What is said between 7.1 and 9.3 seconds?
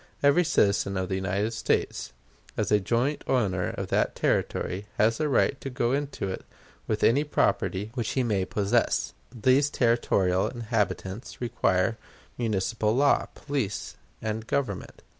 property which he may possess.